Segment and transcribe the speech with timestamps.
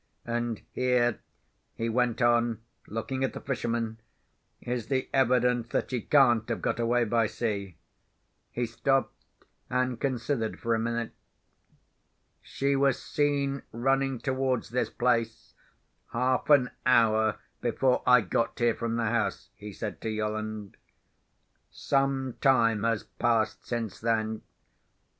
[0.25, 1.19] And here,"
[1.75, 3.99] he went on, looking at the fisherman,
[4.59, 7.77] "is the evidence that she can't have got away by sea."
[8.49, 9.13] He stopped,
[9.69, 11.11] and considered for a minute.
[12.41, 15.53] "She was seen running towards this place,
[16.13, 20.77] half an hour before I got here from the house," he said to Yolland.
[21.69, 24.41] "Some time has passed since then.